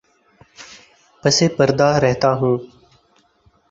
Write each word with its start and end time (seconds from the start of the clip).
پس 1.23 1.37
پردہ 1.57 1.89
رہتا 2.03 2.31
ہوں 2.33 2.55